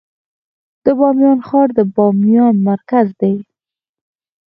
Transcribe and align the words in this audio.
د 0.83 0.85
بامیان 0.99 1.37
ښار 1.47 1.67
د 1.77 1.79
بامیان 1.95 2.55
مرکز 2.67 3.07
دی 3.21 3.35